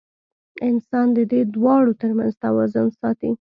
انسان 0.69 1.07
د 1.17 1.19
دې 1.31 1.41
دواړو 1.55 1.91
تر 2.01 2.11
منځ 2.17 2.33
توازن 2.43 2.87
ساتي. 2.99 3.29